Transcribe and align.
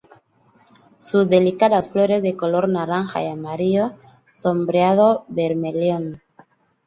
Sus 0.97 1.29
delicadas 1.29 1.87
flores 1.89 2.23
de 2.23 2.35
color 2.35 2.67
naranja 2.67 3.21
y 3.21 3.27
amarillo, 3.29 3.91
sombreado 4.33 5.25
bermellón. 5.27 6.23